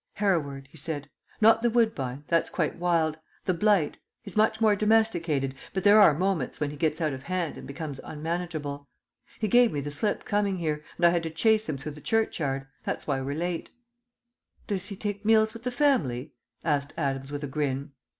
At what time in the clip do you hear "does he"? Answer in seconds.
14.65-14.95